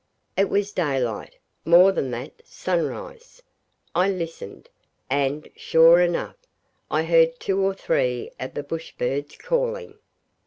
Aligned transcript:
It 0.35 0.49
was 0.49 0.71
daylight; 0.71 1.35
more 1.63 1.91
than 1.91 2.09
that 2.09 2.41
sunrise. 2.43 3.43
I 3.93 4.09
listened, 4.09 4.67
and, 5.11 5.47
sure 5.55 5.99
enough, 6.01 6.37
I 6.89 7.03
heard 7.03 7.39
two 7.39 7.61
or 7.61 7.75
three 7.75 8.31
of 8.39 8.55
the 8.55 8.63
bush 8.63 8.93
birds 8.93 9.37
calling. 9.37 9.99